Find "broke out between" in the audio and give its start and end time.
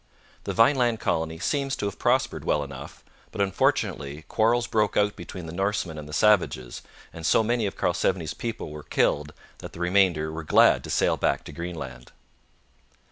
4.65-5.45